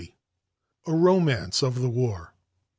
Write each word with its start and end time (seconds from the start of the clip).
XX. 0.01 0.11
A 0.87 0.93
ROMANCE 0.95 1.61
OF 1.61 1.79
THE 1.79 1.87
WAR. 1.91 2.33